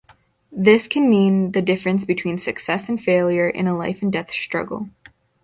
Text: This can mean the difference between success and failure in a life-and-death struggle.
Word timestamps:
This 0.51 0.87
can 0.87 1.11
mean 1.11 1.51
the 1.51 1.61
difference 1.61 2.05
between 2.05 2.39
success 2.39 2.89
and 2.89 2.99
failure 2.99 3.47
in 3.47 3.67
a 3.67 3.77
life-and-death 3.77 4.33
struggle. 4.33 4.89